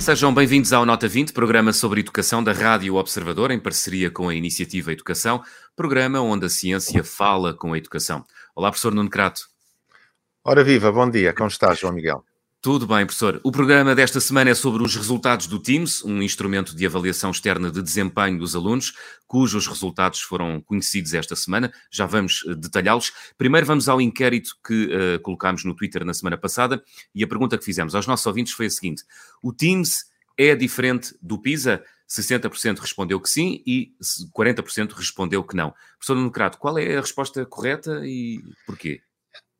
[0.00, 4.34] Sejam bem-vindos ao Nota 20, programa sobre educação da Rádio Observador, em parceria com a
[4.34, 5.42] Iniciativa Educação,
[5.76, 8.24] programa onde a ciência fala com a educação.
[8.56, 9.42] Olá, professor Nuno Crato.
[10.42, 11.34] Ora viva, bom dia.
[11.34, 12.24] Como está, João Miguel?
[12.60, 13.40] Tudo bem, professor.
[13.44, 17.70] O programa desta semana é sobre os resultados do TIMS, um instrumento de avaliação externa
[17.70, 18.94] de desempenho dos alunos,
[19.28, 21.72] cujos resultados foram conhecidos esta semana.
[21.88, 23.12] Já vamos eh, detalhá-los.
[23.36, 26.82] Primeiro vamos ao inquérito que uh, colocámos no Twitter na semana passada
[27.14, 29.04] e a pergunta que fizemos aos nossos ouvintes foi a seguinte:
[29.40, 31.80] o TIMS é diferente do PISA?
[32.08, 33.92] 60% respondeu que sim e
[34.36, 35.74] 40% respondeu que não.
[35.98, 39.02] Professor Nuno Crato, qual é a resposta correta e porquê?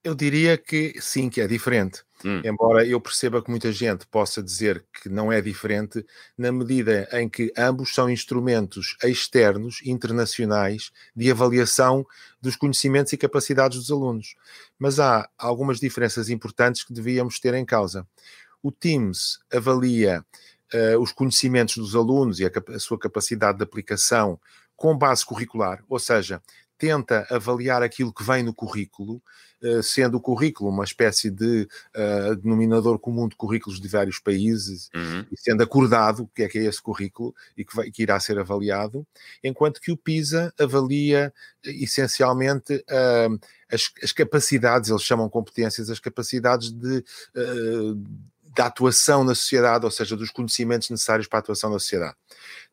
[0.05, 2.02] Eu diria que sim, que é diferente.
[2.25, 2.41] Hum.
[2.45, 6.05] Embora eu perceba que muita gente possa dizer que não é diferente,
[6.37, 12.06] na medida em que ambos são instrumentos externos, internacionais, de avaliação
[12.41, 14.34] dos conhecimentos e capacidades dos alunos.
[14.78, 18.06] Mas há algumas diferenças importantes que devíamos ter em causa.
[18.62, 20.25] O TIMS avalia
[20.75, 24.41] uh, os conhecimentos dos alunos e a, a sua capacidade de aplicação
[24.77, 26.41] com base curricular, ou seja,
[26.79, 29.21] tenta avaliar aquilo que vem no currículo,
[29.61, 34.89] eh, sendo o currículo uma espécie de uh, denominador comum de currículos de vários países,
[34.95, 35.27] uhum.
[35.33, 38.20] e sendo acordado o que é que é esse currículo e que, vai, que, irá
[38.20, 39.05] ser avaliado,
[39.43, 45.98] enquanto que o PISA avalia eh, essencialmente uh, as, as, capacidades, eles chamam competências, as
[45.98, 47.05] capacidades de.
[47.35, 48.01] Uh,
[48.57, 52.17] da atuação na sociedade, ou seja, dos conhecimentos necessários para a atuação na sociedade.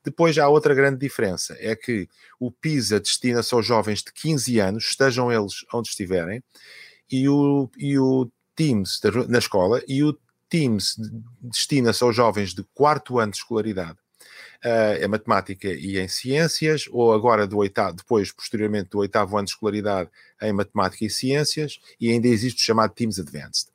[0.06, 2.08] Depois há outra grande diferença, é que
[2.40, 6.44] o PISA destina-se aos jovens de 15 anos, estejam eles onde estiverem,
[7.12, 10.18] e o, e o TIMS na escola, e o
[10.50, 10.96] TIMS
[11.42, 13.98] destina-se aos jovens de quarto ano de escolaridade,
[14.64, 19.46] uh, em matemática e em ciências, ou agora do oitavo, depois, posteriormente, do oitavo ano
[19.46, 20.10] de escolaridade
[20.42, 23.70] em matemática e ciências, e ainda existe o chamado TIMS Advanced.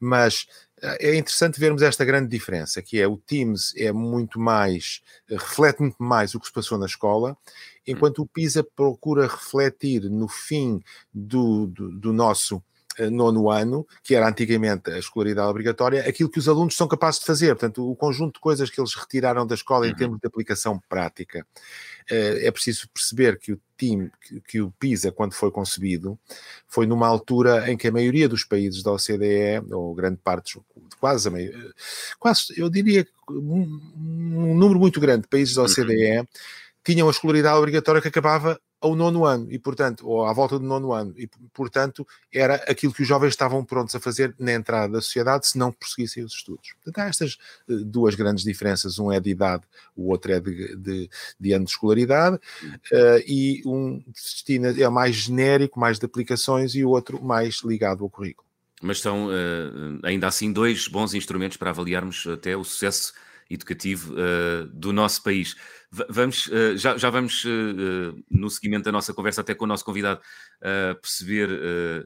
[0.00, 0.46] Mas
[0.82, 6.02] é interessante vermos esta grande diferença, que é o Teams é muito mais, reflete muito
[6.02, 7.36] mais o que se passou na escola,
[7.86, 10.80] enquanto o PISA procura refletir no fim
[11.12, 12.60] do, do, do nosso eh,
[13.10, 17.26] nono ano, que era antigamente a escolaridade obrigatória, aquilo que os alunos são capazes de
[17.26, 17.48] fazer.
[17.48, 19.96] Portanto, o conjunto de coisas que eles retiraram da escola em uhum.
[19.96, 21.46] termos de aplicação prática.
[22.10, 24.10] Eh, é preciso perceber que o time,
[24.46, 26.18] que o PISA, quando foi concebido,
[26.66, 30.58] foi numa altura em que a maioria dos países da OCDE, ou grande parte,
[30.98, 31.72] quase a maioria,
[32.18, 36.26] quase, eu diria, um, um número muito grande de países da OCDE uhum.
[36.88, 40.64] Tinham a escolaridade obrigatória que acabava ao nono ano, e portanto, ou à volta do
[40.64, 44.94] nono ano, e portanto era aquilo que os jovens estavam prontos a fazer na entrada
[44.94, 46.72] da sociedade se não prosseguissem os estudos.
[46.76, 47.36] Portanto, há estas
[47.68, 51.66] eh, duas grandes diferenças, um é de idade, o outro é de, de, de ano
[51.66, 57.22] de escolaridade, uh, e um destina, é mais genérico, mais de aplicações, e o outro
[57.22, 58.48] mais ligado ao currículo.
[58.80, 63.12] Mas são uh, ainda assim dois bons instrumentos para avaliarmos até o sucesso
[63.50, 65.56] educativo uh, do nosso país.
[65.90, 69.68] V vamos, uh, já, já, vamos, uh, no seguimento da nossa conversa, até com o
[69.68, 70.20] nosso convidado,
[71.00, 71.48] perceber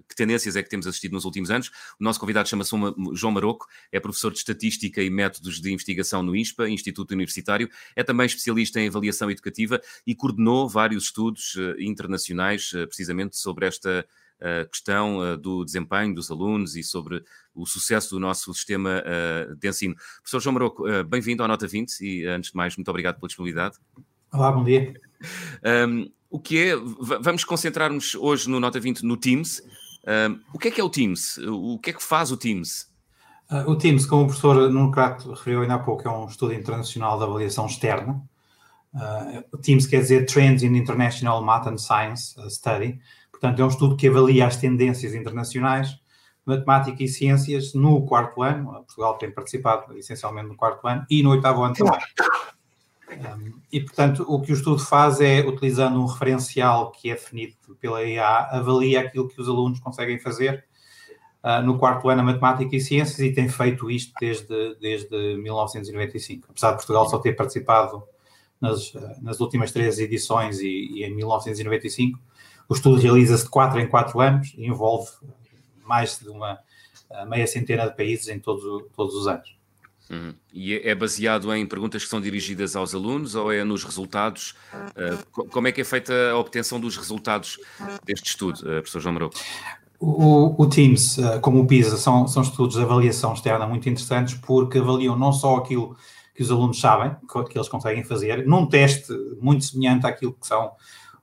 [0.07, 1.69] que tendências é que temos assistido nos últimos anos.
[1.99, 2.71] O nosso convidado chama-se
[3.15, 8.03] João Maroco, é professor de Estatística e Métodos de Investigação no INSPA, Instituto Universitário, é
[8.05, 14.07] também especialista em avaliação educativa e coordenou vários estudos internacionais, precisamente sobre esta
[14.43, 17.23] a questão do desempenho dos alunos e sobre
[17.55, 19.03] o sucesso do nosso sistema
[19.59, 19.95] de ensino.
[20.17, 23.77] Professor João Maroco, bem-vindo à Nota 20 e, antes de mais, muito obrigado pela disponibilidade.
[24.33, 24.95] Olá, bom dia.
[25.65, 26.77] Um, o que é,
[27.21, 29.63] vamos concentrar-nos hoje no Nota 20 no Teams.
[30.05, 31.39] Um, o que é que é o Teams?
[31.39, 32.89] O que é que faz o Teams?
[33.51, 36.55] Uh, o Teams, como o professor Nuno Crato referiu ainda há pouco, é um estudo
[36.55, 38.21] internacional de avaliação externa.
[38.95, 42.99] Uh, o Teams quer dizer Trends in International Math and Science Study,
[43.43, 45.99] Portanto, é um estudo que avalia as tendências internacionais,
[46.47, 48.73] matemática e ciências no quarto ano.
[48.85, 51.99] Portugal tem participado essencialmente no quarto ano e no oitavo ano também.
[53.11, 57.57] Um, e, portanto, o que o estudo faz é, utilizando um referencial que é definido
[57.81, 60.65] pela IA, avalia aquilo que os alunos conseguem fazer
[61.43, 66.47] uh, no quarto ano a matemática e ciências e tem feito isto desde, desde 1995.
[66.49, 68.05] Apesar de Portugal só ter participado
[68.61, 72.21] nas, nas últimas três edições e, e em 1995,
[72.73, 75.11] o estudo realiza-se de 4 em 4 anos e envolve
[75.85, 76.59] mais de uma
[77.29, 78.65] meia centena de países em todos,
[78.97, 79.55] todos os anos.
[80.11, 80.35] Uhum.
[80.53, 84.55] E é, é baseado em perguntas que são dirigidas aos alunos ou é nos resultados?
[84.73, 87.59] Uh, como é que é feita a obtenção dos resultados
[88.05, 89.37] deste estudo, uh, professor João Maroco?
[90.01, 94.35] O, o, Teams, uh, como o PISA, são, são estudos de avaliação externa muito interessantes
[94.35, 95.97] porque avaliam não só aquilo
[96.35, 97.15] que os alunos sabem,
[97.51, 100.73] que eles conseguem fazer, num teste muito semelhante àquilo que são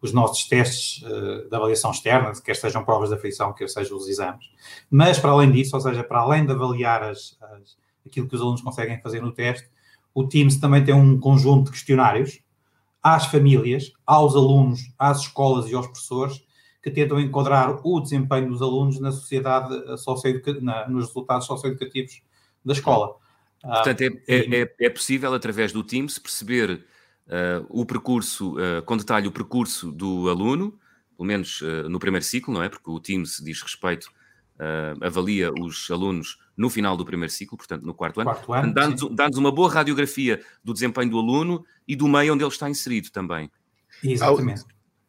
[0.01, 4.07] os nossos testes uh, de avaliação externa, quer sejam provas de afeição, quer sejam os
[4.07, 4.45] exames.
[4.89, 8.41] Mas, para além disso, ou seja, para além de avaliar as, as, aquilo que os
[8.41, 9.69] alunos conseguem fazer no teste,
[10.13, 12.39] o Teams também tem um conjunto de questionários
[13.01, 16.43] às famílias, aos alunos, às escolas e aos professores,
[16.81, 19.73] que tentam enquadrar o desempenho dos alunos na sociedade
[20.61, 22.21] na, nos resultados socioeducativos
[22.63, 23.15] da escola.
[23.61, 26.85] Portanto, é, é, é, é possível, através do Teams, perceber
[27.29, 30.77] uh, o percurso, uh, com detalhe, o percurso do aluno,
[31.15, 32.69] pelo menos uh, no primeiro ciclo, não é?
[32.69, 34.11] Porque o Teams diz respeito,
[34.99, 39.15] avalia os alunos no final do primeiro ciclo, portanto, no quarto ano, quarto ano dando-nos
[39.15, 43.09] dando uma boa radiografia do desempenho do aluno e do meio onde ele está inserido
[43.09, 43.49] também.
[44.03, 44.65] Exatamente.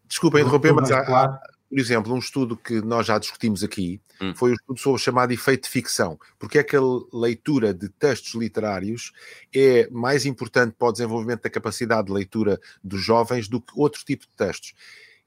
[0.07, 1.41] Desculpa interromper, mas há,
[1.71, 4.35] por exemplo, um estudo que nós já discutimos aqui hum.
[4.35, 6.19] foi um estudo sobre o chamado efeito de ficção.
[6.37, 6.81] Porque é que a
[7.13, 9.13] leitura de textos literários
[9.55, 14.05] é mais importante para o desenvolvimento da capacidade de leitura dos jovens do que outro
[14.05, 14.75] tipo de textos.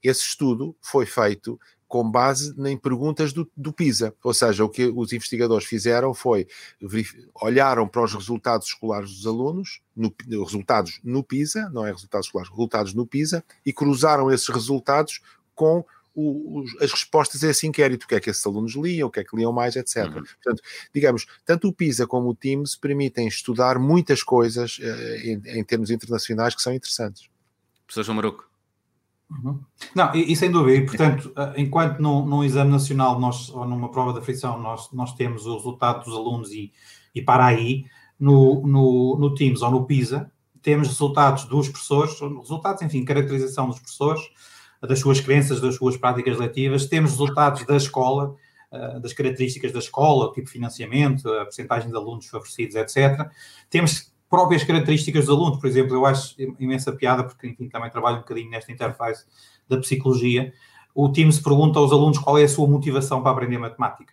[0.02, 1.58] Esse estudo foi feito
[1.88, 4.14] com base em perguntas do, do, PISA.
[4.22, 6.46] Ou seja, o que os investigadores fizeram foi
[7.40, 10.14] olharam para os resultados escolares dos alunos, no,
[10.44, 15.22] resultados no PISA, não é resultados escolares, resultados no PISA, e cruzaram esses resultados
[15.54, 19.08] com o, os, as respostas a esse inquérito, o que é que esses alunos liam,
[19.08, 20.06] o que é que liam mais, etc.
[20.06, 20.12] Uhum.
[20.12, 20.62] Portanto,
[20.94, 25.90] digamos, tanto o PISA como o Teams permitem estudar muitas coisas uh, em, em, termos
[25.90, 27.28] internacionais que são interessantes.
[27.86, 28.48] Professor João Maroco.
[29.30, 29.60] Uhum.
[29.94, 33.66] Não, e, e, sem dúvida, e portanto, eh, enquanto num, num, exame nacional nós, ou
[33.66, 36.72] numa prova de aflição nós, nós temos o resultado dos alunos e,
[37.14, 37.86] e para aí,
[38.20, 40.30] no, no, no Teams ou no PISA,
[40.62, 44.22] temos resultados dos professores, resultados, enfim, caracterização dos professores,
[44.86, 48.34] das suas crenças, das suas práticas letivas, temos resultados da escola,
[48.70, 53.28] eh, das características da escola, o tipo de financiamento, a porcentagem de alunos favorecidos, etc.
[53.70, 58.16] Temos próprias características dos alunos, por exemplo, eu acho imensa piada, porque enfim, também trabalho
[58.16, 59.24] um bocadinho nesta interface
[59.68, 60.52] da psicologia,
[60.94, 64.12] o time se pergunta aos alunos qual é a sua motivação para aprender matemática.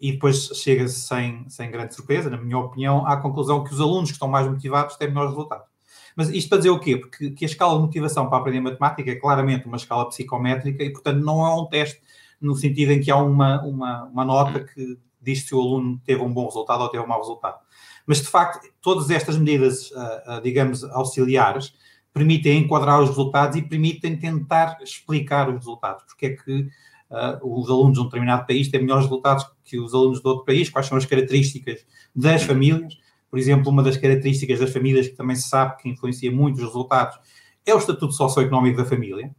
[0.00, 4.10] E depois chega-se sem, sem grande surpresa, na minha opinião, à conclusão que os alunos
[4.10, 5.67] que estão mais motivados têm melhores resultados.
[6.18, 6.96] Mas isto para dizer o quê?
[6.96, 10.90] Porque que a escala de motivação para aprender matemática é claramente uma escala psicométrica e,
[10.90, 12.02] portanto, não é um teste
[12.40, 16.20] no sentido em que há uma, uma, uma nota que diz se o aluno teve
[16.20, 17.58] um bom resultado ou teve um mau resultado.
[18.04, 21.72] Mas, de facto, todas estas medidas, uh, uh, digamos, auxiliares,
[22.12, 26.02] permitem enquadrar os resultados e permitem tentar explicar os resultados.
[26.02, 26.62] Porque é que
[27.10, 30.44] uh, os alunos de um determinado país têm melhores resultados que os alunos de outro
[30.44, 32.98] país, quais são as características das famílias
[33.30, 36.64] por exemplo, uma das características das famílias que também se sabe que influencia muito os
[36.64, 37.18] resultados
[37.66, 39.30] é o estatuto socioeconómico da família,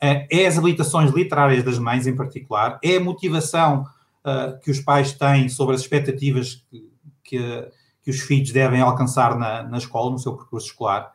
[0.00, 3.84] eh, é as habilitações literárias das mães, em particular, é a motivação
[4.24, 6.90] uh, que os pais têm sobre as expectativas que,
[7.22, 7.68] que,
[8.02, 11.12] que os filhos devem alcançar na, na, escola, no seu percurso escolar.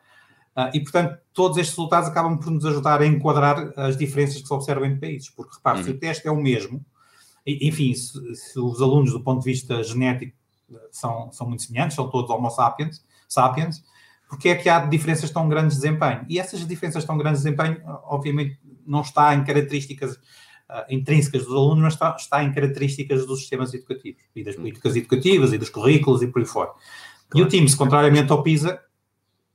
[0.56, 4.46] Uh, e, portanto, todos estes resultados acabam por nos ajudar a enquadrar as diferenças que
[4.46, 5.28] se observam entre países.
[5.30, 5.84] Porque, repare, uhum.
[5.84, 6.84] se o teste é o mesmo,
[7.46, 10.36] enfim, se, se, os alunos, do ponto de vista genético,
[10.90, 13.82] são, são muito semelhantes, são todos Homo sapiens, sapiens,
[14.28, 16.24] porque é que há diferenças tão grandes de desempenho?
[16.28, 20.16] E essas diferenças tão grandes de desempenho, obviamente, não está em características
[20.68, 24.96] uh, intrínsecas dos alunos, mas está, está, em características dos sistemas educativos e das políticas
[24.96, 26.70] educativas e dos currículos e por aí fora.
[26.70, 26.78] Claro.
[27.36, 28.80] E o TIMS, contrariamente ao PISA,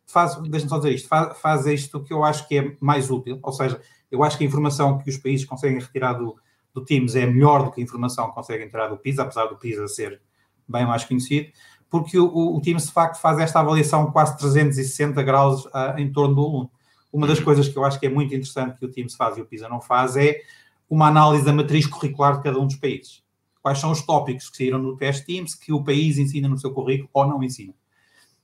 [0.07, 3.39] faz, deixa-me só dizer isto, faz, faz isto que eu acho que é mais útil,
[3.41, 6.36] ou seja, eu acho que a informação que os países conseguem retirar do,
[6.74, 9.58] do TIMS é melhor do que a informação que conseguem tirar do PISA, apesar do
[9.58, 10.22] PISA ser
[10.67, 11.51] bem mais conhecido,
[11.93, 16.34] porque o, o, time de facto faz esta avaliação quase 360 graus uh, em torno
[16.34, 16.72] do aluno.
[17.12, 17.46] Uma das uhum.
[17.46, 19.70] coisas que eu acho que é muito interessante que o se faz e o PISA
[19.70, 20.41] não faz é
[20.89, 23.22] uma análise da matriz curricular de cada um dos países.
[23.62, 26.72] Quais são os tópicos que saíram no teste Teams que o país ensina no seu
[26.72, 27.75] currículo ou não ensina.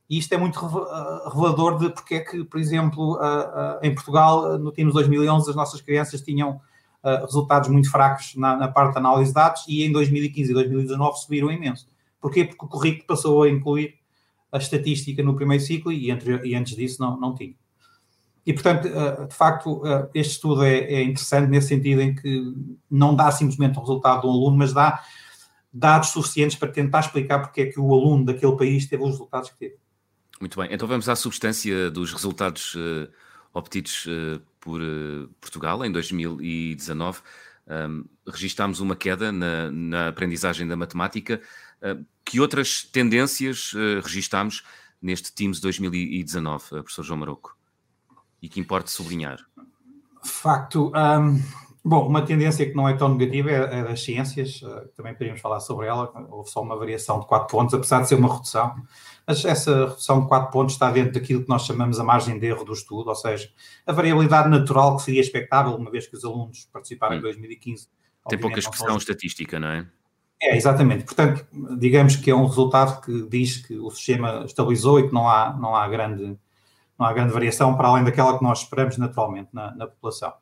[0.07, 4.59] E isto é muito ah, revelador de porque é que, por exemplo, uh, em Portugal,
[4.59, 6.61] no Teams 2011, as nossas crianças tinham
[7.21, 11.17] resultados muito fracos na, na parte da análise de dados e em 2015 e 2019
[11.17, 11.87] subiram imenso.
[12.19, 12.45] Porquê?
[12.45, 13.95] Porque o currículo passou a incluir
[14.51, 17.55] a estatística no primeiro ciclo e, entre, e antes disso não, não tinha.
[18.45, 22.53] E, portanto, eh, de facto, eh, este estudo é, é, interessante nesse sentido em que
[22.89, 25.03] não dá simplesmente o resultado de um aluno, mas dá
[25.71, 29.51] dados suficientes para tentar explicar porque é que o aluno daquele país teve os resultados
[29.51, 29.75] que teve.
[30.41, 33.07] Muito bem, então vamos à substância dos resultados uh,
[33.53, 34.07] obtidos
[34.59, 34.81] por
[35.39, 37.19] Portugal em 2019.
[37.67, 41.41] Um, registámos uma queda na, na aprendizagem da matemática.
[41.81, 44.63] Ah, que outras tendências uh, registámos
[45.01, 47.57] neste Teams 2019, uh, professor João Maroco?
[48.41, 49.39] E que importa sublinhar?
[50.23, 51.41] Facto, um,
[51.83, 54.59] Bom, uma tendência que não é tão negativa é, é das ciências,
[54.97, 58.15] também poderíamos falar sobre ela, houve só uma variação de 4 pontos, apesar de ser
[58.15, 58.75] uma redução,
[59.25, 62.45] mas essa redução de 4 pontos está dentro daquilo que nós chamamos a margem de
[62.45, 63.49] erro do estudo, ou seja,
[63.87, 67.19] a variabilidade natural que seria expectável, uma vez que os alunos participaram hum.
[67.19, 67.87] em 2015.
[68.29, 69.85] Tem pouca expressão estatística, não é?
[70.41, 71.03] É, exatamente.
[71.03, 71.45] Portanto,
[71.77, 75.53] digamos que é um resultado que diz que o sistema estabilizou e que não há,
[75.53, 76.37] não há, grande,
[76.97, 80.33] não há grande variação para além daquela que nós esperamos naturalmente na, na população.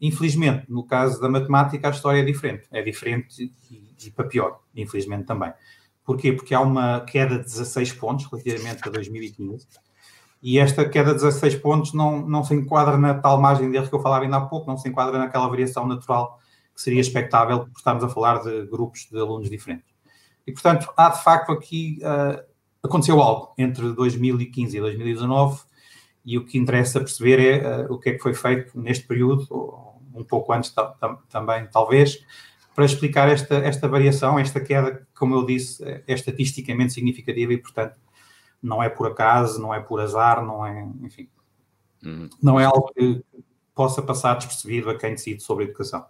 [0.00, 2.66] Infelizmente, no caso da matemática, a história é diferente.
[2.72, 5.52] É diferente e, e para pior, infelizmente também.
[6.04, 6.32] Porquê?
[6.32, 9.66] Porque há uma queda de 16 pontos relativamente a 2015
[10.42, 13.88] e esta queda de 16 pontos não, não se enquadra na tal margem de erro
[13.88, 16.38] que eu falava ainda há pouco, não se enquadra naquela variação natural
[16.76, 19.96] que seria expectável por estarmos a falar de grupos de alunos diferentes.
[20.46, 22.44] E, portanto, há de facto aqui, uh,
[22.82, 25.62] aconteceu algo entre 2015 e 2019
[26.24, 29.48] e o que interessa perceber é uh, o que é que foi feito neste período,
[30.14, 30.74] um pouco antes
[31.30, 32.22] também, talvez,
[32.74, 37.58] para explicar esta, esta variação, esta queda, como eu disse, é, é estatisticamente significativa e,
[37.58, 37.98] portanto,
[38.62, 41.26] não é por acaso, não é por azar, não é, enfim,
[42.04, 42.28] uhum.
[42.42, 43.24] não é algo que
[43.74, 46.04] possa passar despercebido a quem decide sobre a educação.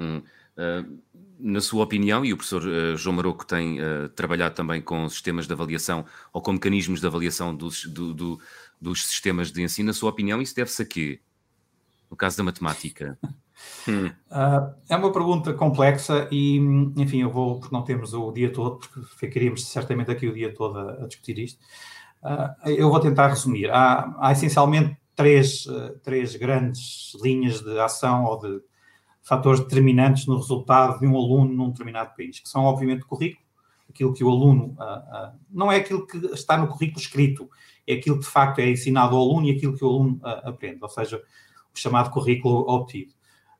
[0.00, 0.22] Uhum.
[0.56, 0.98] Uh,
[1.38, 5.46] na sua opinião, e o professor uh, João Maroco tem uh, trabalhado também com sistemas
[5.46, 8.40] de avaliação ou com mecanismos de avaliação dos, do, do,
[8.80, 11.20] dos sistemas de ensino, na sua opinião, isso deve-se a quê?
[12.10, 13.18] No caso da matemática?
[13.86, 14.06] Hum.
[14.30, 16.56] Uh, é uma pergunta complexa e,
[16.96, 20.54] enfim, eu vou, porque não temos o dia todo, porque ficaríamos certamente aqui o dia
[20.54, 21.60] todo a, a discutir isto.
[22.22, 23.70] Uh, eu vou tentar resumir.
[23.70, 28.62] Há, há essencialmente três, uh, três grandes linhas de ação ou de
[29.22, 33.44] fatores determinantes no resultado de um aluno num determinado país, que são, obviamente, o currículo,
[33.88, 34.76] aquilo que o aluno.
[35.50, 37.50] não é aquilo que está no currículo escrito,
[37.86, 40.78] é aquilo que de facto é ensinado ao aluno e aquilo que o aluno aprende,
[40.80, 41.22] ou seja,
[41.74, 43.12] o chamado currículo obtido.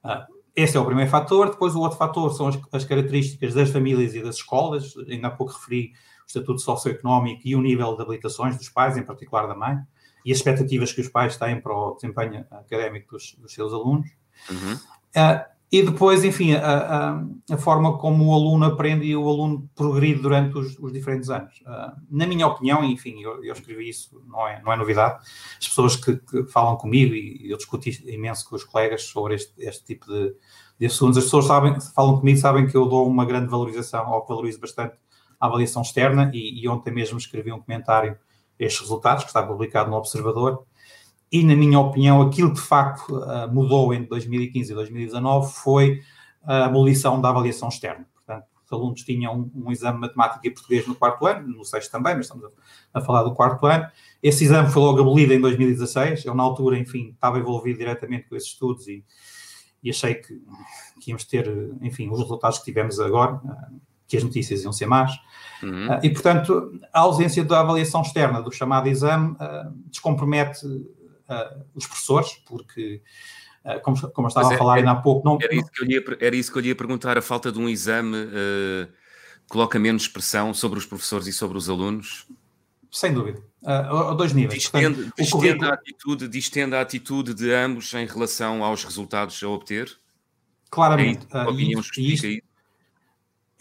[0.04, 1.50] Uh, esse é o primeiro fator.
[1.50, 4.94] Depois, o outro fator são as, as, características das famílias e das escolas.
[5.08, 9.02] Ainda há pouco referi o estatuto socioeconómico e o nível de habilitações dos pais, em
[9.02, 9.78] particular da mãe,
[10.24, 14.10] e as expectativas que os pais têm para o desempenho académico dos, dos seus alunos.
[14.50, 14.78] Uhum.
[15.16, 19.70] Uh, e depois, enfim, a, a, a, forma como o aluno aprende e o aluno
[19.76, 21.60] progride durante os, os diferentes anos.
[21.60, 25.22] Uh, na minha opinião, enfim, eu, eu, escrevi isso, não é, não é novidade.
[25.60, 29.52] As pessoas que, que, falam comigo, e eu discuto imenso com os colegas sobre este,
[29.58, 30.34] este tipo de,
[30.76, 34.22] de assuntos, as pessoas sabem, falam comigo sabem que eu dou uma grande valorização, ou
[34.22, 34.96] que valorizo bastante
[35.38, 38.18] a avaliação externa, e, e ontem mesmo escrevi um comentário
[38.58, 40.66] estes resultados, que está publicado no Observador,
[41.32, 46.02] e, na minha opinião, aquilo que de facto uh, mudou entre 2015 e 2019 foi
[46.42, 48.06] a abolição da avaliação externa.
[48.14, 51.64] Portanto, os alunos tinham um, um exame de matemática e português no quarto ano, no
[51.64, 53.86] sexto também, mas estamos a, a, falar do quarto ano.
[54.20, 56.24] Esse exame foi logo abolido em 2016.
[56.24, 59.04] Eu, na altura, enfim, estava envolvido diretamente com esses estudos e,
[59.82, 60.40] e achei que,
[61.00, 61.48] que, íamos ter,
[61.80, 65.12] enfim, os resultados que tivemos agora, uh, que as notícias iam ser más.
[65.62, 65.92] Uhum.
[65.92, 69.36] Uh, e, portanto, a ausência da avaliação externa do chamado exame
[69.86, 70.66] descompromete
[71.30, 73.00] uh, os professores, porque,
[73.64, 75.26] uh, como, como eu estava é, a falar ainda há pouco...
[75.26, 77.58] Não, era, isso que eu ia, era isso que eu ia perguntar, a falta de
[77.58, 78.92] um exame uh,
[79.48, 82.26] coloca menos pressão sobre os professores e sobre os alunos?
[82.90, 84.62] Sem dúvida, a dois níveis.
[84.62, 85.70] Distende, Portanto, distende, currículo...
[85.70, 89.96] a atitude, distende a atitude de ambos em relação aos resultados a obter?
[90.68, 91.24] Claramente.
[91.32, 92.49] É isso, uh, e, isto,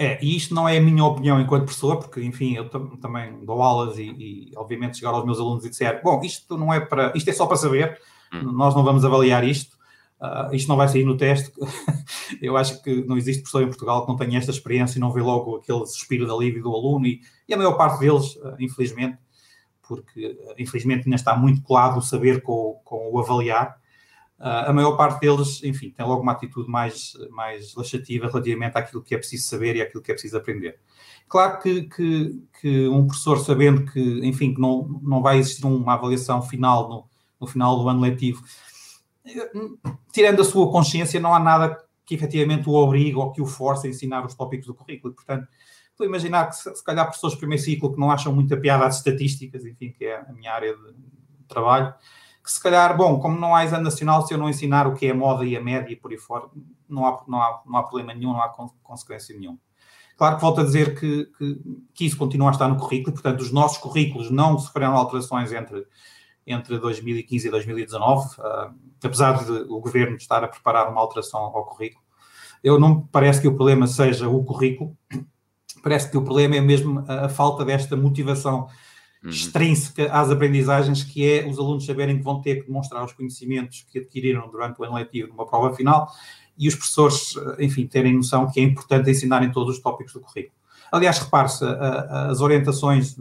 [0.01, 3.61] é, e isto não é a minha opinião enquanto professor, porque, enfim, eu também dou
[3.61, 7.11] aulas e, e, obviamente, chegar aos meus alunos e disser, bom, isto não é para,
[7.15, 7.99] isto é só para saber,
[8.33, 8.53] hum.
[8.53, 9.77] nós não vamos avaliar isto,
[10.21, 11.51] uh, isto não vai sair no teste.
[12.41, 15.11] eu acho que não existe professor em Portugal que não tenha esta experiência e não
[15.11, 18.55] vê logo aquele suspiro de alívio do aluno, e, e a maior parte deles, uh,
[18.57, 19.17] infelizmente,
[19.85, 23.77] porque, uh, infelizmente, ainda está muito colado o saber com, com o avaliar,
[24.39, 29.13] a maior parte deles, enfim, tem logo uma atitude mais, mais laxativa relativamente àquilo que
[29.13, 30.79] é preciso saber e àquilo que é preciso aprender.
[31.27, 35.93] Claro que, que, que um professor sabendo que, enfim, que não, não vai existir uma
[35.93, 38.41] avaliação final no, no final do ano letivo,
[40.11, 43.85] tirando a sua consciência, não há nada que efetivamente o obrigue ou que o force
[43.85, 45.13] a ensinar os tópicos do currículo.
[45.13, 45.47] Portanto,
[45.91, 48.85] estou a imaginar que se, calhar professores de primeiro ciclo que não acham muita piada
[48.85, 51.93] às estatísticas, enfim, que é a minha área de trabalho,
[52.49, 55.05] que se calhar, bom, como não há exame nacional, se eu não ensinar o que
[55.05, 56.47] é a moda e a média e por aí fora,
[56.89, 58.49] não há, não há, não há problema nenhum, não há
[58.81, 59.59] consequência nenhuma.
[60.17, 61.61] Claro que volto a dizer que, que,
[61.93, 65.85] que, isso continua a estar no currículo, portanto, os nossos currículos não sofreram alterações entre,
[66.45, 71.39] entre 2015 e 2019, uh, ah, apesar de o governo estar a preparar uma alteração
[71.39, 72.03] ao currículo.
[72.63, 74.97] Eu não parece que o problema seja o currículo,
[75.83, 78.67] parece que o problema é mesmo a, a falta desta motivação
[79.23, 79.29] uhum.
[79.29, 83.85] extrínseca às aprendizagens, que é os alunos saberem que vão ter que demonstrar os conhecimentos
[83.91, 86.09] que adquiriram durante o ano letivo numa prova final
[86.57, 90.53] e os professores, enfim, terem noção que é importante ensinarem todos os tópicos do currículo.
[90.91, 93.15] Aliás, repare-se, as orientações,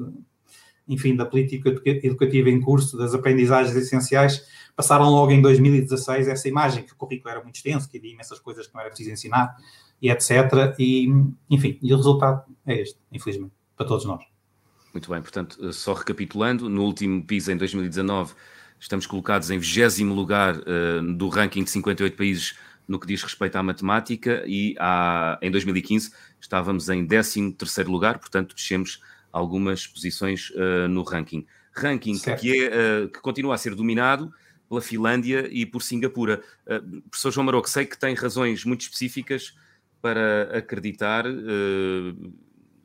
[0.88, 1.68] enfim, da política
[2.02, 4.42] educativa em curso, das aprendizagens essenciais,
[4.74, 8.40] passaram logo em 2016 essa imagem, que o currículo era muito extenso, que havia imensas
[8.40, 9.54] coisas que não era preciso ensinar,
[10.00, 10.74] e etc.
[10.78, 11.08] E,
[11.50, 14.37] enfim, e o resultado é este, infelizmente, para todos nós.
[14.92, 18.34] Muito bem, portanto, só recapitulando, no último PISA em 2019
[18.80, 22.56] estamos colocados em 20 lugar uh, do ranking de 58 países
[22.88, 27.54] no que diz respeito à matemática e há, em 2015 estávamos em 13
[27.86, 31.46] lugar, portanto descemos algumas posições uh, no ranking.
[31.72, 34.32] Ranking que, é, uh, que continua a ser dominado
[34.68, 36.42] pela Finlândia e por Singapura.
[36.66, 39.54] Uh, professor João Maroco, sei que tem razões muito específicas
[40.00, 41.24] para acreditar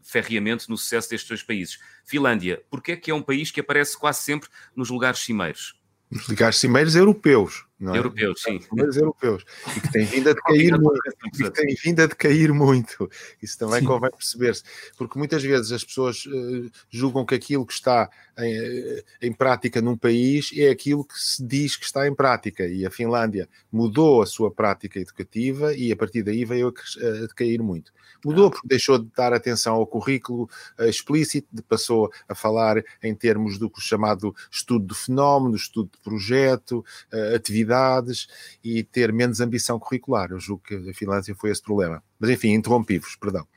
[0.03, 1.79] ferriamente no sucesso destes dois países.
[2.05, 5.79] Finlândia, porque é que é um país que aparece quase sempre nos lugares cimeiros?
[6.11, 7.65] Nos lugares cimeiros europeus.
[7.79, 7.97] Não é?
[7.97, 8.61] Europeus, sim.
[8.61, 9.43] Cimeiros europeus.
[9.75, 11.01] E que tem vindo a decair muito.
[11.25, 13.09] E que tem vindo a decair muito.
[13.41, 13.85] Isso também sim.
[13.85, 14.63] convém perceber-se.
[14.97, 19.81] Porque muitas vezes as pessoas uh, julgam que aquilo que está em, eh, em, prática
[19.81, 22.65] num país é aquilo que se diz que está em prática.
[22.65, 27.27] E a Finlândia mudou a sua prática educativa e a partir daí veio a, a
[27.27, 27.91] decair muito.
[28.23, 30.49] Mudou porque deixou de dar atenção ao currículo
[30.79, 36.85] uh, explícito, passou a falar em termos do chamado estudo do fenómeno, estudo de projeto,
[37.11, 38.27] uh, atividades
[38.63, 40.31] e ter menos ambição curricular.
[40.31, 42.03] Eu julgo que a Finlândia foi esse problema.
[42.19, 43.47] Mas enfim, interrompi-vos, perdão.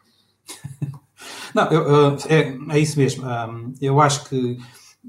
[1.55, 3.25] Não, eu, é, é, isso mesmo.
[3.81, 4.59] Eu acho que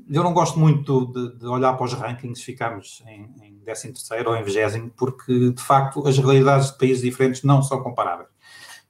[0.09, 3.93] eu não gosto muito de, de olhar para os rankings, ficamos em, em 13
[4.25, 8.29] ou em 20, porque de facto as realidades de países diferentes não são comparáveis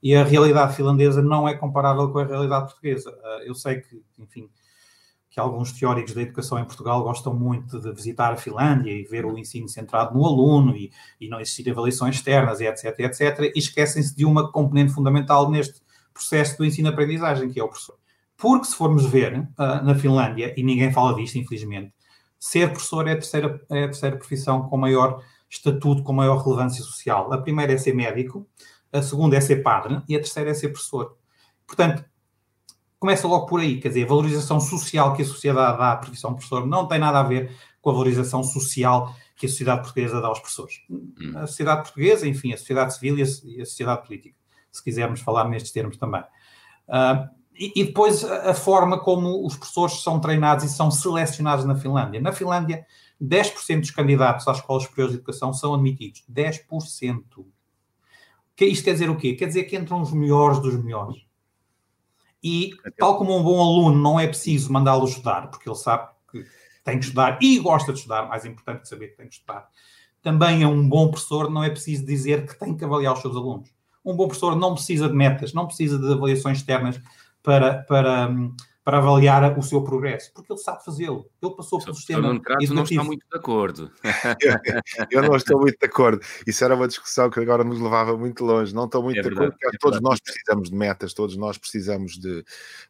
[0.02, 3.16] e a realidade finlandesa não é comparável com a realidade portuguesa.
[3.22, 4.48] Ah, eu sei que, enfim,
[5.38, 9.24] que alguns teóricos da educação em Portugal gostam muito de visitar a Finlândia e ver
[9.24, 10.90] o ensino centrado no aluno e,
[11.20, 15.80] e não existir avaliações externas e etc, etc, e esquecem-se de uma componente fundamental neste
[16.12, 17.96] processo do ensino-aprendizagem, que é o professor.
[18.36, 21.94] Porque se formos ver uh, na Finlândia, e ninguém fala disto, infelizmente,
[22.36, 26.82] ser professor é a terceira, é a terceira profissão com maior estatuto, com maior relevância
[26.82, 27.32] social.
[27.32, 28.44] A primeira é ser médico,
[28.92, 31.16] a segunda é ser padre e a terceira é ser professor.
[31.64, 32.04] Portanto,
[32.98, 36.30] começa logo por aí, quer dizer, a valorização social que a sociedade dá à profissão
[36.30, 40.20] de professor não tem nada a ver com a valorização social que a sociedade portuguesa
[40.20, 40.82] dá aos professores.
[40.90, 41.32] Hum.
[41.36, 44.36] A sociedade portuguesa, enfim, a sociedade civil e a, sociedade política,
[44.70, 46.22] se quisermos falar nestes termos também.
[46.88, 51.64] Uh, e, e, depois a, a, forma como os professores são treinados e são selecionados
[51.64, 52.20] na Finlândia.
[52.20, 52.84] Na Finlândia,
[53.22, 56.24] 10% dos candidatos às escolas superiores de educação são admitidos.
[56.30, 57.22] 10%.
[58.56, 59.34] Que isto quer dizer o quê?
[59.34, 61.27] Quer dizer que entram os melhores dos melhores.
[62.42, 66.44] E, tal como um bom aluno, não é preciso mandá-lo estudar, porque ele sabe que
[66.84, 69.68] tem que estudar e gosta de estudar, mais importante que saber que tem que estudar.
[70.22, 73.36] Também é um bom professor, não é preciso dizer que tem que avaliar os seus
[73.36, 73.70] alunos.
[74.04, 77.00] Um bom professor não precisa de metas, não precisa de avaliações externas
[77.42, 78.30] para, para,
[78.88, 81.28] para avaliar o seu progresso, porque ele sabe fazê-lo.
[81.42, 83.92] Ele passou pelo sistema Nuno Crato não está muito de acordo.
[85.12, 86.22] eu não estou muito de acordo.
[86.46, 88.74] Isso era uma discussão que agora nos levava muito longe.
[88.74, 91.36] Não estou muito é de verdade, acordo, porque é todos nós precisamos de metas, todos
[91.36, 92.42] nós precisamos de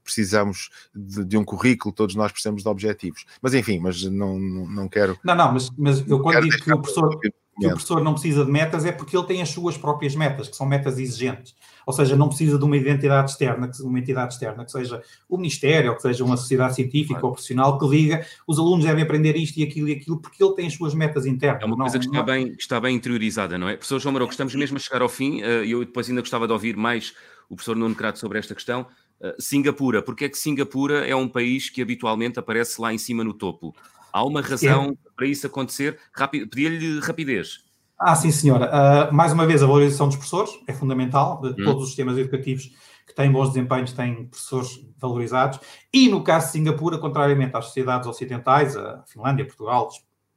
[0.05, 3.27] precisamos de, de, um currículo, todos nós precisamos de objetivos.
[3.43, 5.19] Mas enfim, mas não, não, não quero...
[5.25, 7.19] Não, não, mas, mas eu quando digo que o professor
[7.59, 10.49] que o professor não precisa de metas é porque ele tem as suas próprias metas,
[10.49, 11.55] que são metas exigentes.
[11.87, 15.91] Ou seja, não precisa de uma identidade externa, uma entidade externa, que seja o Ministério,
[15.91, 19.59] ou que seja uma sociedade científica ou profissional, que diga os alunos devem aprender isto
[19.59, 21.63] e aquilo e aquilo, porque ele tem as suas metas internas.
[21.63, 22.25] É uma coisa não, que está, não...
[22.25, 23.77] bem, está bem interiorizada, não é?
[23.77, 26.47] Professor João Maroco, estamos mesmo a chegar ao fim, eh, e eu depois ainda gostava
[26.47, 27.15] de ouvir mais
[27.49, 28.87] o professor Nuno Crato sobre esta questão.
[29.21, 33.25] Eh, Singapura, porque é que Singapura é um país que habitualmente aparece lá em cima
[33.25, 33.75] no topo?
[34.13, 35.08] Há uma razão é.
[35.19, 35.99] Para isso acontecer?
[36.31, 37.65] Pedia-lhe rapidez.
[37.99, 38.71] Ah, sim, senhora.
[39.11, 41.41] Uh, mais uma vez, a valorização dos professores é fundamental.
[41.41, 41.65] De hum.
[41.65, 42.71] Todos os sistemas educativos
[43.05, 45.59] que têm bons desempenhos têm professores valorizados.
[45.93, 49.89] E no caso de Singapura, contrariamente às sociedades ocidentais, a Finlândia, Portugal,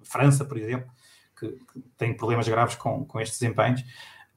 [0.01, 0.89] a França, por exemplo,
[1.39, 3.83] que, que têm problemas graves com, com estes desempenhos,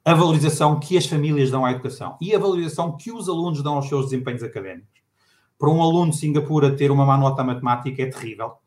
[0.03, 3.73] a valorização que as famílias dão à educação e a valorização que os alunos dão
[3.73, 5.01] aos seus desempenhos académicos.
[5.57, 8.57] Para um aluno de Singapura ter uma má nota matemática é terrível.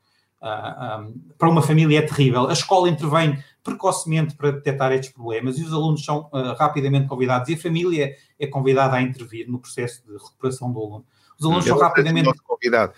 [0.41, 2.49] Uh, ah, um, ah, para uma família é terrível.
[2.49, 7.49] A escola intervém precocemente para detectar estes problemas e os alunos são uh, rapidamente convidados
[7.49, 11.05] e a família é convidada a intervir no processo de recuperação do aluno.
[11.39, 12.31] Os alunos eu são rapidamente.
[12.45, 12.93] Convidado.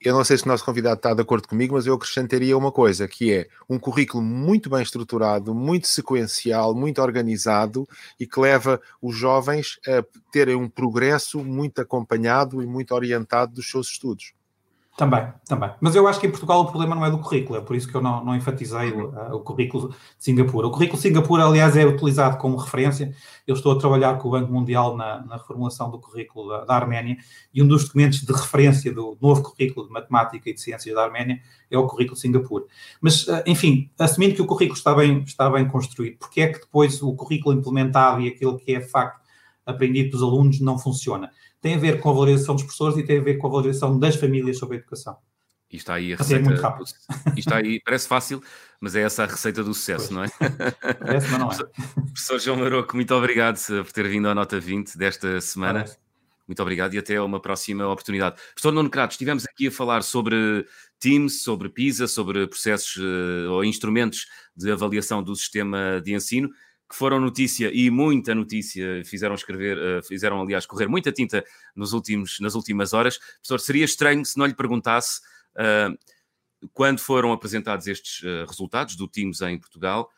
[0.00, 2.70] Eu não sei se o nosso convidado está de acordo comigo, mas eu acrescentaria uma
[2.70, 7.88] coisa, que é um currículo muito bem estruturado, muito sequencial, muito organizado
[8.20, 13.68] e que leva os jovens a terem um progresso muito acompanhado e muito orientado dos
[13.68, 14.32] seus estudos.
[14.96, 15.70] Também, também.
[15.78, 17.86] Mas eu acho que em Portugal o problema não é do currículo, é por isso
[17.86, 19.34] que eu não, não enfatizei o, uhum.
[19.34, 20.66] o, currículo de Singapura.
[20.68, 23.14] O currículo de Singapura, aliás, é utilizado como referência.
[23.46, 26.74] Eu estou a trabalhar com o Banco Mundial na, na reformulação do currículo da, da,
[26.74, 27.18] Arménia
[27.52, 31.04] e um dos documentos de referência do novo currículo de Matemática e de Ciências da
[31.04, 32.64] Arménia é o currículo de Singapura.
[32.98, 36.60] Mas, eh, enfim, assumindo que o currículo está bem, está bem construído, porque é que
[36.60, 39.20] depois o currículo implementado e aquilo que é de facto
[39.66, 41.30] aprendido pelos alunos não funciona?
[41.66, 43.98] Tem a ver com a valorização dos professores e tem a ver com a valorização
[43.98, 45.16] das famílias sobre a educação.
[45.68, 46.44] E está aí a receita.
[46.44, 46.86] muito rápido.
[47.36, 48.40] Está aí, parece fácil,
[48.80, 50.14] mas é essa a receita do sucesso, pois.
[50.14, 50.28] não é?
[50.94, 51.56] Parece, mas não é.
[52.12, 55.80] Professor João Maroco, muito obrigado por ter vindo à Nota 20 desta semana.
[55.80, 55.98] Parece.
[56.46, 58.36] Muito obrigado e até uma próxima oportunidade.
[58.54, 60.64] Professor Nuno Crato, estivemos aqui a falar sobre
[61.00, 66.48] Teams, sobre PISA, sobre processos uh, ou instrumentos de avaliação do sistema de ensino
[66.88, 71.44] que foram notícia e muita notícia, fizeram escrever, uh, fizeram aliás correr muita tinta
[71.74, 73.18] nos últimos, nas últimas horas.
[73.18, 75.20] Professor, seria estranho se não lhe perguntasse
[75.56, 75.98] uh,
[76.72, 80.08] quando foram apresentados estes uh, resultados do Teams em Portugal.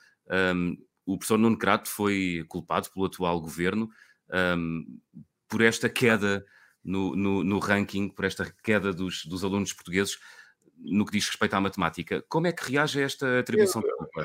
[0.54, 0.76] Um,
[1.06, 3.88] o professor Nuno Crato foi culpado pelo atual governo
[4.58, 5.00] um,
[5.48, 6.44] por esta queda
[6.84, 10.18] no, no, no, ranking, por esta queda dos, dos alunos portugueses
[10.80, 12.24] no que diz respeito à matemática.
[12.28, 13.82] Como é que reage a esta atribuição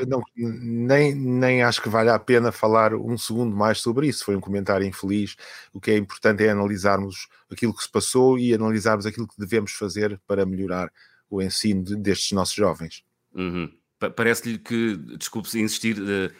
[0.07, 4.25] não, nem, nem acho que vale a pena falar um segundo mais sobre isso.
[4.25, 5.35] Foi um comentário infeliz.
[5.73, 9.73] O que é importante é analisarmos aquilo que se passou e analisarmos aquilo que devemos
[9.73, 10.91] fazer para melhorar
[11.29, 13.03] o ensino de, destes nossos jovens.
[13.33, 13.71] Uhum.
[14.15, 16.31] Parece-lhe que, desculpe-se insistir, uh,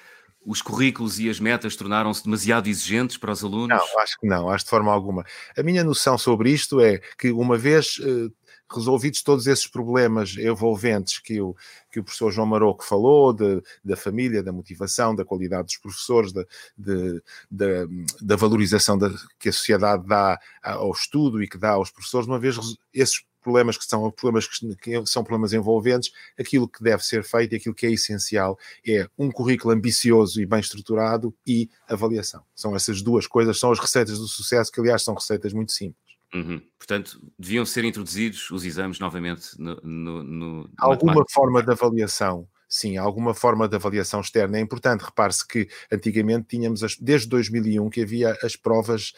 [0.46, 3.70] os currículos e as metas tornaram-se demasiado exigentes para os alunos?
[3.70, 5.24] Não, acho que não, acho de forma alguma.
[5.58, 8.32] A minha noção sobre isto é que, uma vez uh,
[8.72, 11.56] resolvidos todos esses problemas envolventes que o,
[11.92, 16.32] que o professor João Maroco falou, de, da família, da motivação, da qualidade dos professores,
[16.32, 16.46] de,
[16.78, 21.92] de, de da valorização da, que a sociedade dá ao estudo e que dá aos
[21.92, 22.58] professores, uma vez
[22.94, 27.54] esses problemas que são problemas que, que são problemas envolventes, aquilo que deve ser feito
[27.54, 32.42] e aquilo que é essencial é um currículo ambicioso e bem estruturado e avaliação.
[32.56, 36.03] São essas duas coisas, são as receitas do sucesso, que aliás são receitas muito simples.
[36.34, 36.62] Uhum.
[36.78, 39.76] Portanto, deviam ser introduzidos os exames novamente no.
[39.84, 45.02] no, no alguma forma de avaliação, sim, alguma forma de avaliação externa é importante.
[45.02, 49.14] Repare-se que antigamente tínhamos, as, desde 2001, que havia as provas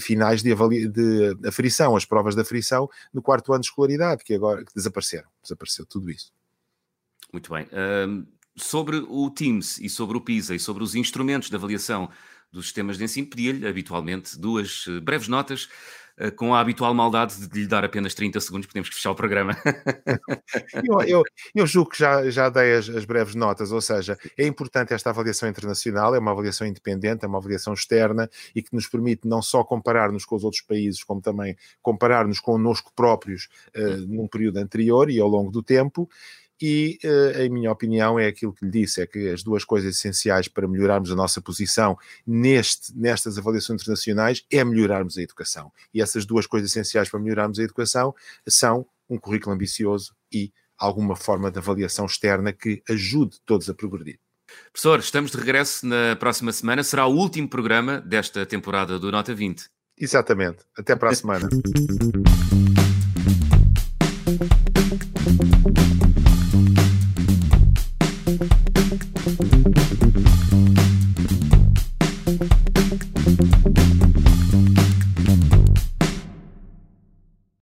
[0.00, 4.34] finais de, avalia, de aferição, as provas de aferição no quarto ano de escolaridade, que
[4.34, 5.28] agora que desapareceram.
[5.42, 6.32] Desapareceu tudo isso.
[7.32, 7.66] Muito bem.
[7.72, 12.10] Um, sobre o Teams e sobre o PISA e sobre os instrumentos de avaliação
[12.52, 15.70] dos sistemas de ensino, pedia-lhe habitualmente duas eh, breves notas
[16.30, 19.56] com a habitual maldade de lhe dar apenas 30 segundos, podemos fechar o programa.
[20.84, 21.22] eu, eu,
[21.54, 25.10] eu, julgo que já, já dei as, as, breves notas, ou seja, é importante esta
[25.10, 29.42] avaliação internacional, é uma avaliação independente, é uma avaliação externa e que nos permite não
[29.42, 35.10] só comparar-nos com os outros países, como também comparar-nos connosco próprios uh, num período anterior
[35.10, 36.08] e ao longo do tempo
[36.64, 39.96] e, uh, em minha opinião, é aquilo que lhe disse: é que as duas coisas
[39.96, 45.72] essenciais para melhorarmos a nossa posição neste, nestas avaliações internacionais é melhorarmos a educação.
[45.92, 48.14] E essas duas coisas essenciais para melhorarmos a educação
[48.46, 54.20] são um currículo ambicioso e alguma forma de avaliação externa que ajude todos a progredir.
[54.72, 56.84] Professor, estamos de regresso na próxima semana.
[56.84, 59.68] Será o último programa desta temporada do Nota 20.
[59.98, 60.58] Exatamente.
[60.78, 61.48] Até para a semana.